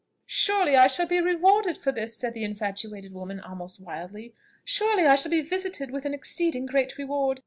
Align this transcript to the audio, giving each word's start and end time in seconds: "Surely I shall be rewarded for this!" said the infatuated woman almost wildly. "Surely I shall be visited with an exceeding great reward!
"Surely 0.25 0.75
I 0.75 0.87
shall 0.87 1.05
be 1.05 1.21
rewarded 1.21 1.77
for 1.77 1.91
this!" 1.91 2.17
said 2.17 2.33
the 2.33 2.43
infatuated 2.43 3.13
woman 3.13 3.39
almost 3.39 3.79
wildly. 3.79 4.33
"Surely 4.65 5.05
I 5.05 5.13
shall 5.13 5.29
be 5.29 5.41
visited 5.43 5.91
with 5.91 6.05
an 6.07 6.13
exceeding 6.15 6.65
great 6.65 6.97
reward! 6.97 7.39